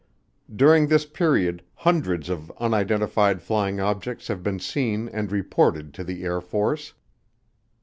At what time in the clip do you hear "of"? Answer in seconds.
2.29-2.49